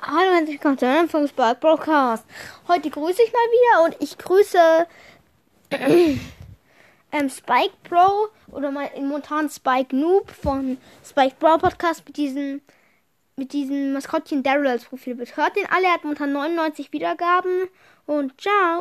Hallo 0.00 0.28
und 0.28 0.36
herzlich 0.36 0.54
willkommen 0.54 0.78
zu 0.78 0.86
einem 0.86 1.08
vom 1.08 1.26
Broadcast. 1.26 2.24
Heute 2.68 2.88
grüße 2.88 3.20
ich 3.20 3.32
mal 3.32 3.38
wieder 3.50 3.84
und 3.84 3.96
ich 4.00 4.16
grüße 4.16 4.86
ähm, 7.10 7.28
Spike 7.28 7.74
Bro 7.82 8.28
oder 8.52 8.70
mal 8.70 8.88
momentan 8.96 9.50
Spike 9.50 9.96
Noob 9.96 10.30
von 10.30 10.78
Spike 11.04 11.34
Bro 11.40 11.58
Podcast 11.58 12.04
mit 12.06 12.16
diesem 12.16 12.60
mit 13.34 13.52
diesem 13.52 13.92
Maskottchen 13.92 14.44
Daryl 14.44 14.68
als 14.68 14.84
Profilbild. 14.84 15.36
Hört 15.36 15.56
den 15.56 15.66
alle, 15.66 15.86
er 15.86 15.94
hat 15.94 16.04
momentan 16.04 16.32
99 16.32 16.92
Wiedergaben 16.92 17.68
und 18.06 18.40
ciao. 18.40 18.76